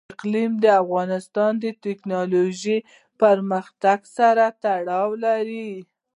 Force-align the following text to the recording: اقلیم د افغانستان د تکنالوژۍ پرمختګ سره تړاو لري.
اقلیم 0.13 0.53
د 0.63 0.65
افغانستان 0.83 1.51
د 1.63 1.65
تکنالوژۍ 1.85 2.77
پرمختګ 3.21 3.99
سره 4.17 4.45
تړاو 4.63 5.09
لري. 5.25 5.69